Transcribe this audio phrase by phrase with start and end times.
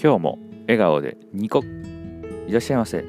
[0.00, 1.58] 今日も笑顔でニコ。
[2.46, 3.04] いらっしゃいませ。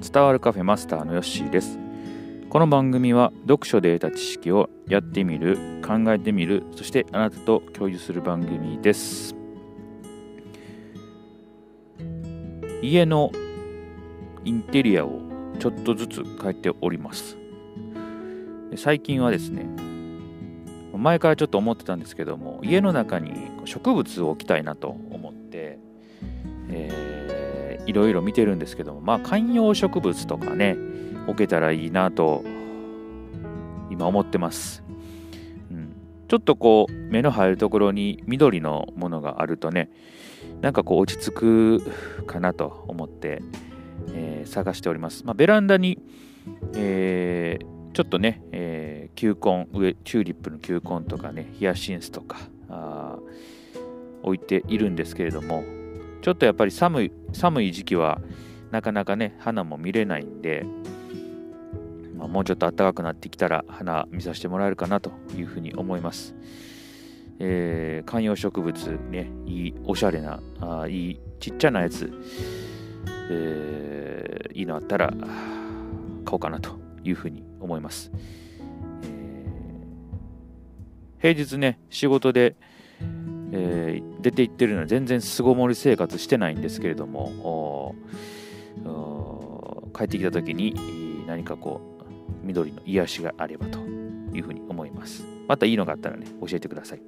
[0.00, 1.76] 伝わるカフェマスターのヨッシーです。
[2.48, 9.34] この番組は読書で得た知識をやってみる考えてみるそしてあなたと共有する番組です。
[12.80, 13.32] 家の
[14.44, 15.20] インテリアを
[15.58, 17.36] ちょっとずつ変えております。
[18.76, 19.66] 最近はですね
[20.96, 23.32] 前からちょっと思ってたんですけども家の中に
[23.64, 24.96] 植物を置きたいなと、
[27.86, 30.76] いろいろ見てるんですけども、まあ、観葉植物とかね、
[31.26, 32.44] 置けたらいいなと、
[33.90, 34.82] 今思ってます。
[35.70, 35.94] うん、
[36.28, 39.90] ちょっとこう、目の入るところに緑のものがあるとね、
[40.60, 43.42] なんかこう落ち着くかなと思って、
[44.12, 45.24] えー、探しております。
[45.24, 45.98] まあ、ベランダに、
[46.74, 52.38] えー、ちょっとね、えー、球根上、チューリップの球根とかね、ヒヤシンスとか、
[52.68, 53.18] あ
[54.22, 55.62] 置いているんですけれども、
[56.24, 58.18] ちょっとやっぱり寒い寒い時期は
[58.70, 60.64] なかなかね花も見れないんで、
[62.16, 66.34] まあ、もうちょっと暖かくなってきたら花見させてもらえるかなというふうに思います、
[67.40, 72.10] えー、観葉植物ねいいおしゃれなあいいちっちゃなやつ、
[73.30, 78.10] えー、いいのあったら買おうかなというふうに思います、
[79.02, 82.56] えー、平日ね仕事で
[83.56, 87.94] えー、出て行ってるのは全然巣ごもり生活してないんですけれども
[89.96, 92.04] 帰ってきた時に何かこう
[92.42, 95.24] 緑の癒しがあればというふうに思います。
[95.46, 97.00] またいいのがあったらね教えてください。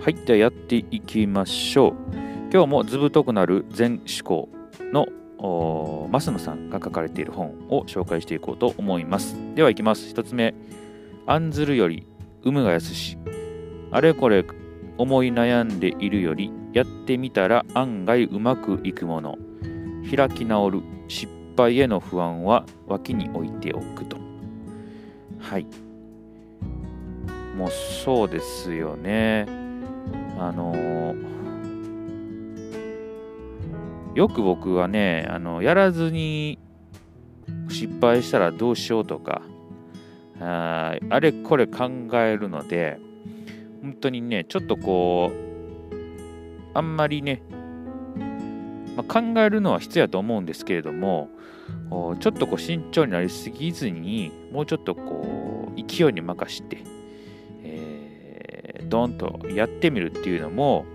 [0.00, 1.94] はいではやっていきましょう。
[2.52, 4.48] 今日も図太くなる全思考
[4.92, 5.06] の
[5.38, 9.36] 増野さんが書かれている本を紹介していこうと思います。
[9.54, 10.14] ではいきます。
[10.14, 10.54] 1つ目。
[11.26, 12.06] 案ずるより
[12.44, 13.18] 有無がやすし
[13.90, 14.44] あれこれ
[14.98, 19.36] 思い悩んでいるよりやってみたら案外うまくいくもの。
[20.14, 24.16] 開き直る失敗への不安は脇に置いておくと。
[25.38, 25.66] はい。
[27.56, 29.46] もうそうですよね。
[30.38, 31.14] あの
[34.14, 36.58] よく僕はねあのやらずに
[37.68, 39.42] 失敗したらどうしようとか
[40.40, 42.98] ああれこれ考えるので
[43.82, 45.36] 本当にね、ちょっとこう、
[46.74, 47.42] あんまりね、
[48.96, 51.28] まあ、考えるのは必要やと思うんですけれども、
[52.20, 56.78] ちょっとこう慎重になりすぎずに、もうちょっとこう、勢いに任して、
[57.62, 60.86] えー、ドンとやってみるっていうのも、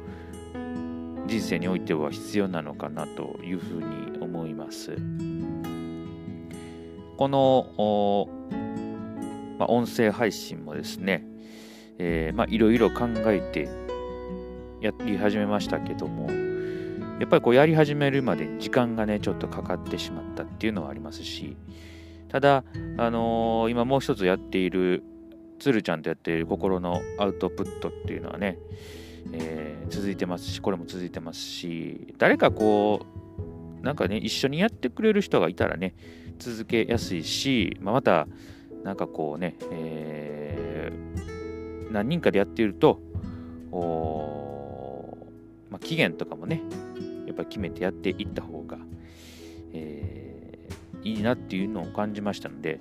[1.28, 4.98] 人生においては必要なのかなというふうに思います。
[7.18, 8.28] この、
[9.60, 11.24] まあ、音声配信もですね、
[12.02, 13.70] え、まあいろいろ考えて
[14.82, 16.30] やり始めましたけども、
[17.20, 21.56] やっぱりこうやり始めるまでに時間がね、ちょっとかかってしまったっていうのはありますし、
[22.30, 22.64] ただ、
[22.98, 25.04] あのー、今もう一つやっている、
[25.60, 28.58] つるちゃんとやっている心のアウトプットっていうのはね、
[29.34, 33.06] えー、続いてますし、これも続いてますし、誰かこ
[33.82, 35.94] う、なんかね、一緒にやってくれる人がいたらね、
[36.40, 38.28] 続けやすいし、まあ、また、
[38.84, 40.41] なんかこうね、えー
[41.92, 43.00] 何人かでやっていると、
[45.70, 46.62] まあ、期限とかもね、
[47.26, 48.78] やっぱり決めてやっていった方が、
[49.74, 52.80] えー、いいなっていうのを感じましたので、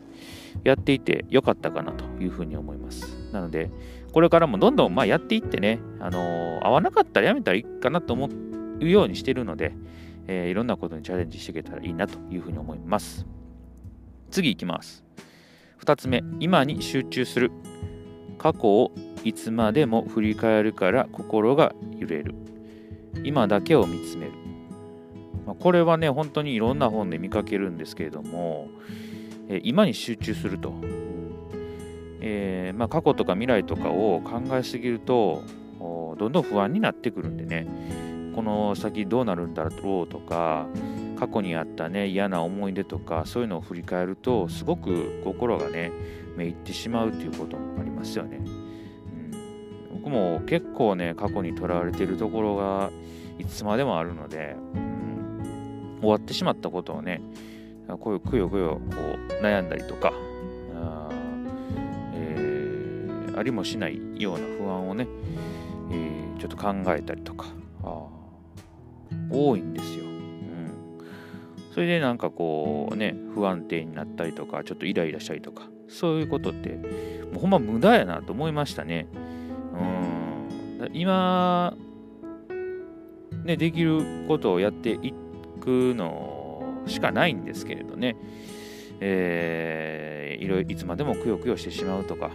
[0.65, 3.17] やっていてよかったかなというふうに思います。
[3.33, 3.71] なので、
[4.13, 8.29] これからもどんどんまあやっていってね、あのー、合わなかったらやめたらいいかなと思
[8.81, 9.73] うようにしてるので、
[10.27, 13.27] えー、いろんなことにチャレンジしていけたらいいなというふうに思います。
[14.31, 15.05] 次いきます。
[15.85, 17.53] 2つ目、今に集中する。
[18.41, 18.93] 過去を
[19.23, 22.35] いつまでも振り返るから心が揺れる。
[23.23, 24.33] 今だけを見つめる、
[25.47, 28.69] ま、これはね本当にいろんな本で見かけるんですけれども、
[29.51, 30.73] え、今に集中すると、
[32.23, 35.43] えー、まあ、過去とか未来とかを考えすぎると
[35.79, 37.67] どんどん不安になってくるんでね。
[38.35, 40.67] この先どうなるんだろうとか
[41.21, 45.93] 過去にあったね嫌な思い出とかそういうのを振り返るとすごく心がね
[46.35, 52.91] めいってしまうということもありますよね、うん、僕も結構ね過去にとらわれているところが
[53.39, 57.21] いつまでもあるので、うん、終わってしまったことをね
[57.87, 60.15] こういうくよくよこう悩んだりとか
[60.75, 61.09] あ,、
[62.15, 65.07] えー、ありもしないような不安をね、
[65.91, 67.45] えー、ちょっと考えたりとか
[69.31, 70.00] 多いんですよ。
[71.71, 76.71] それでなんかこうね、不安定になったりとか、ちょっとイライラしたりとか、そういうことって、
[77.33, 79.07] もうほんま無駄やなと思いましたね。
[80.81, 80.91] うん。
[80.93, 81.77] 今、
[83.45, 85.15] ね、できることをやってい
[85.61, 88.17] くのしかないんですけれどね、
[88.99, 92.31] えー、いろいろいつまでもくよくよしてしまうとか、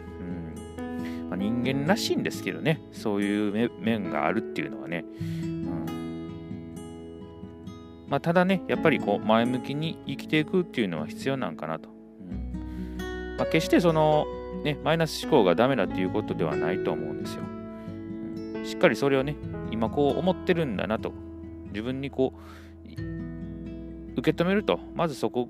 [0.78, 1.30] うん。
[1.30, 5.04] まあ、人間らしいんですけどね、そういう面があるっていうのはね、
[8.08, 11.90] まあ、ただね、やっぱりこう前向きに生きていくっていうのは必要なんかなと。
[11.90, 14.26] うんまあ、決してその、
[14.64, 17.44] ね、マイナス思考がダメだっていうことではないと思うんですよ。
[18.56, 19.36] うん、しっかりそれをね、
[19.72, 21.14] 今こう思ってるんだなと、
[21.68, 22.46] 自分にこう、
[24.18, 25.50] 受け止めると、まずそこ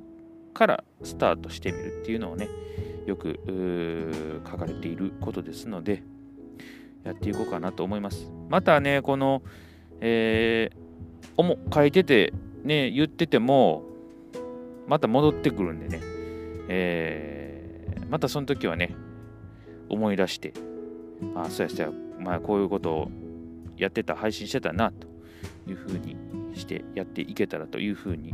[0.53, 2.49] からスタートしてみるっていうのをね、
[3.05, 3.39] よく
[4.49, 6.03] 書かれていることですので、
[7.03, 8.31] やっていこうかなと思います。
[8.49, 9.43] またね、この、
[10.01, 12.33] えー、書いてて、
[12.65, 13.83] ね、言ってても、
[14.87, 15.99] また戻ってくるんでね、
[16.67, 18.95] えー、またその時はね、
[19.87, 20.51] 思い出して、
[21.35, 23.11] あ、そうやそうや、まあこういうことを
[23.77, 25.07] やってた、配信してたな、と
[25.69, 26.17] いうふうに
[26.55, 28.33] してやっていけたらというふうに、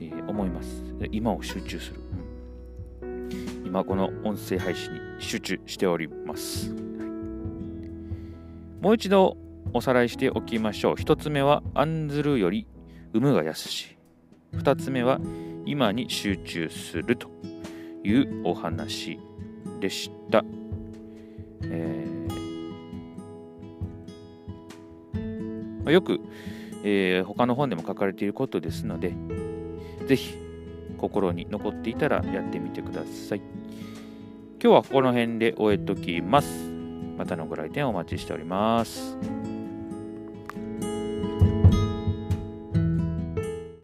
[0.00, 0.84] えー、思います。
[1.10, 2.00] 今を集中する、
[3.66, 6.72] 今この音声配信に集中しております。
[8.80, 9.36] もう一度
[9.74, 10.96] おさらいしておきましょう。
[10.96, 12.68] 一つ目は案ずるより
[13.12, 13.96] 産むが安し。
[14.52, 15.20] 二つ目は
[15.66, 17.28] 今に集中すると
[18.02, 19.18] いうお話
[19.80, 20.44] でした。
[21.62, 26.20] えー、よく、
[26.84, 29.14] えー、他の本でも書かれていることですので、
[30.06, 30.34] ぜひ
[30.96, 33.42] 心に残っていたらやってみてください。
[34.60, 36.70] 今日はこの辺で終えときます。
[37.16, 39.18] またのご来店お待ちしております。